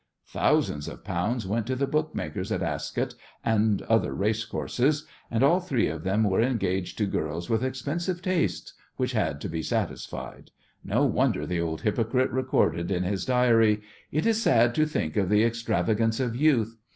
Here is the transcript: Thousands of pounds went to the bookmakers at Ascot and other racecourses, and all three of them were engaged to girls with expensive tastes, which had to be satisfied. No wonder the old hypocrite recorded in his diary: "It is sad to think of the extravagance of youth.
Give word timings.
Thousands 0.25 0.87
of 0.87 1.03
pounds 1.03 1.45
went 1.45 1.67
to 1.67 1.75
the 1.75 1.85
bookmakers 1.85 2.51
at 2.51 2.63
Ascot 2.63 3.13
and 3.45 3.83
other 3.83 4.15
racecourses, 4.15 5.05
and 5.29 5.43
all 5.43 5.59
three 5.59 5.85
of 5.89 6.03
them 6.03 6.23
were 6.23 6.41
engaged 6.41 6.97
to 6.97 7.05
girls 7.05 7.51
with 7.51 7.63
expensive 7.63 8.19
tastes, 8.19 8.73
which 8.97 9.11
had 9.11 9.39
to 9.41 9.47
be 9.47 9.61
satisfied. 9.61 10.49
No 10.83 11.05
wonder 11.05 11.45
the 11.45 11.61
old 11.61 11.81
hypocrite 11.81 12.31
recorded 12.31 12.89
in 12.89 13.03
his 13.03 13.25
diary: 13.25 13.83
"It 14.11 14.25
is 14.25 14.41
sad 14.41 14.73
to 14.73 14.87
think 14.87 15.17
of 15.17 15.29
the 15.29 15.43
extravagance 15.43 16.19
of 16.19 16.35
youth. 16.35 16.77